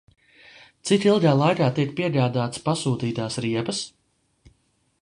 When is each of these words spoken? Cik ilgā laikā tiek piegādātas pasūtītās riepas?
Cik 0.89 1.05
ilgā 1.09 1.33
laikā 1.41 1.67
tiek 1.81 1.93
piegādātas 2.01 2.65
pasūtītās 2.71 3.39
riepas? 3.49 3.85